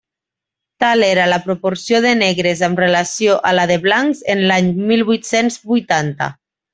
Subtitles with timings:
[0.83, 5.05] Tal era la proporció de negres amb relació a la de blancs en l'any mil
[5.11, 6.31] vuit-cents vuitanta.